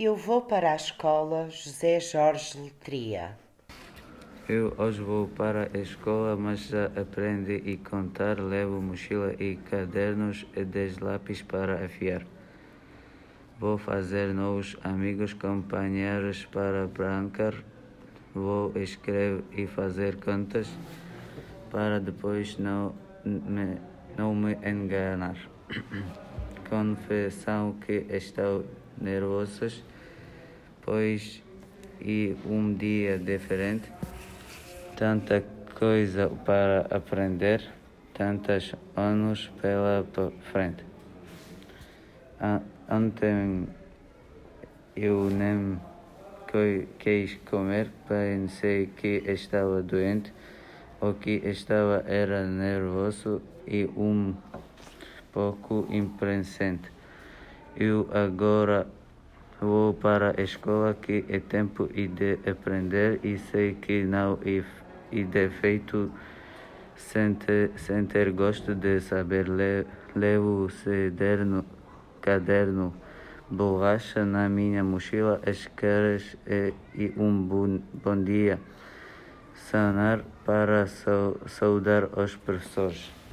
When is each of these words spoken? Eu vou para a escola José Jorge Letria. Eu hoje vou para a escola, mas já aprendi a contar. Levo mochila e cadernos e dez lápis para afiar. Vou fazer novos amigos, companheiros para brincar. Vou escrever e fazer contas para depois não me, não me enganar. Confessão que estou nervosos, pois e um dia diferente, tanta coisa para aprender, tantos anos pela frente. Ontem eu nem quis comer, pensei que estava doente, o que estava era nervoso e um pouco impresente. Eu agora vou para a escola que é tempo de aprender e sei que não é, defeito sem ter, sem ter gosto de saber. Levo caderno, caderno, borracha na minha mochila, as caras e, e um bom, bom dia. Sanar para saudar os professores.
Eu 0.00 0.14
vou 0.14 0.42
para 0.42 0.74
a 0.74 0.76
escola 0.76 1.50
José 1.50 1.98
Jorge 1.98 2.56
Letria. 2.56 3.36
Eu 4.48 4.72
hoje 4.78 5.00
vou 5.00 5.26
para 5.26 5.68
a 5.74 5.78
escola, 5.78 6.36
mas 6.36 6.68
já 6.68 6.84
aprendi 6.84 7.60
a 7.82 7.90
contar. 7.90 8.38
Levo 8.38 8.80
mochila 8.80 9.34
e 9.42 9.56
cadernos 9.56 10.46
e 10.54 10.64
dez 10.64 10.98
lápis 10.98 11.42
para 11.42 11.84
afiar. 11.84 12.24
Vou 13.58 13.76
fazer 13.76 14.32
novos 14.32 14.76
amigos, 14.84 15.32
companheiros 15.32 16.44
para 16.44 16.86
brincar. 16.86 17.54
Vou 18.32 18.70
escrever 18.76 19.42
e 19.50 19.66
fazer 19.66 20.14
contas 20.20 20.70
para 21.72 21.98
depois 21.98 22.56
não 22.56 22.94
me, 23.24 23.78
não 24.16 24.32
me 24.32 24.54
enganar. 24.64 25.36
Confessão 26.68 27.74
que 27.84 28.04
estou 28.10 28.64
nervosos, 29.00 29.82
pois 30.82 31.42
e 32.00 32.36
um 32.44 32.74
dia 32.74 33.18
diferente, 33.18 33.90
tanta 34.96 35.42
coisa 35.74 36.28
para 36.44 36.86
aprender, 36.90 37.62
tantos 38.14 38.74
anos 38.96 39.50
pela 39.60 40.06
frente. 40.52 40.84
Ontem 42.90 43.68
eu 44.96 45.30
nem 45.30 45.80
quis 46.98 47.34
comer, 47.50 47.90
pensei 48.06 48.86
que 48.86 49.22
estava 49.26 49.82
doente, 49.82 50.32
o 51.00 51.14
que 51.14 51.40
estava 51.44 52.04
era 52.06 52.46
nervoso 52.46 53.42
e 53.66 53.84
um 53.96 54.34
pouco 55.38 55.86
impresente. 55.88 56.90
Eu 57.76 58.08
agora 58.12 58.88
vou 59.60 59.94
para 59.94 60.34
a 60.36 60.42
escola 60.42 60.94
que 60.94 61.24
é 61.28 61.38
tempo 61.38 61.86
de 61.86 62.40
aprender 62.44 63.20
e 63.22 63.38
sei 63.38 63.74
que 63.74 64.02
não 64.02 64.40
é, 64.44 64.64
defeito 65.22 66.10
sem 66.96 67.34
ter, 67.34 67.70
sem 67.76 68.04
ter 68.04 68.32
gosto 68.32 68.74
de 68.74 68.98
saber. 69.00 69.46
Levo 70.16 70.66
caderno, 70.84 71.64
caderno, 72.20 72.92
borracha 73.48 74.24
na 74.24 74.48
minha 74.48 74.82
mochila, 74.82 75.40
as 75.46 75.68
caras 75.68 76.36
e, 76.48 76.74
e 76.96 77.12
um 77.16 77.46
bom, 77.46 77.78
bom 78.02 78.24
dia. 78.24 78.58
Sanar 79.54 80.24
para 80.44 80.84
saudar 81.46 82.06
os 82.18 82.34
professores. 82.34 83.27